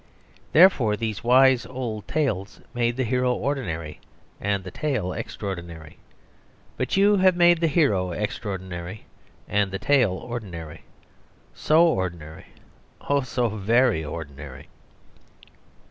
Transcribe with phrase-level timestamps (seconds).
[0.51, 3.99] Therefore, these wise old tales made the hero ordinary
[4.39, 5.99] and the tale extraordinary.
[6.75, 9.05] But you have made the hero extraordinary
[9.47, 10.81] and the tale ordinary
[11.53, 12.47] so ordinary
[13.01, 14.69] oh, so very ordinary."